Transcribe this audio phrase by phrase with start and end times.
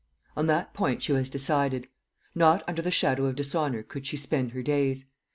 [0.35, 1.87] On that point she was decided.
[2.33, 5.05] Not under the shadow of dishonour could she spend her days.